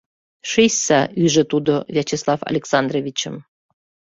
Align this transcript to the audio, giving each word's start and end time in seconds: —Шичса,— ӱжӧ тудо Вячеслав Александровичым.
—Шичса,— 0.49 0.99
ӱжӧ 1.23 1.43
тудо 1.51 1.73
Вячеслав 1.95 2.41
Александровичым. 2.51 3.35